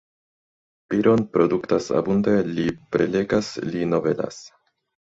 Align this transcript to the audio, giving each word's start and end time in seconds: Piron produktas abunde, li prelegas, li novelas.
Piron 0.93 1.25
produktas 1.37 1.91
abunde, 2.01 2.35
li 2.57 2.67
prelegas, 2.97 3.55
li 3.71 3.89
novelas. 3.97 4.45